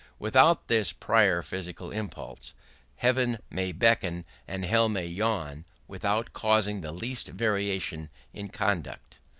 [0.17, 2.55] Without this prior physical impulse,
[2.95, 9.19] heaven may beckon and hell may yawn without causing the least variation in conduct.